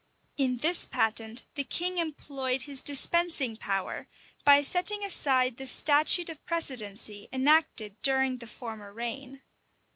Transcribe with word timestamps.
In 0.35 0.57
this 0.57 0.87
patent 0.87 1.43
the 1.53 1.63
king 1.63 1.99
employed 1.99 2.63
his 2.63 2.81
dispensing 2.81 3.55
power, 3.55 4.07
by 4.43 4.63
setting 4.63 5.03
aside 5.05 5.57
the 5.57 5.67
statute 5.67 6.27
of 6.27 6.43
precedency 6.43 7.27
enacted 7.31 8.01
during 8.01 8.39
the 8.39 8.47
former 8.47 8.91
reign. 8.91 9.43